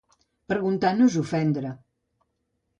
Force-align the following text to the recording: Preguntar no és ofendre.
Preguntar 0.53 0.93
no 0.95 1.11
és 1.13 1.19
ofendre. 1.27 1.77